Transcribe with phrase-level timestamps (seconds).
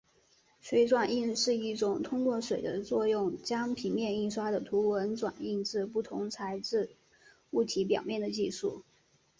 [0.61, 6.89] 水转印是一种通过水的作用将平面印刷的图文转印至不同材质
[7.51, 8.81] 物体表面的技术。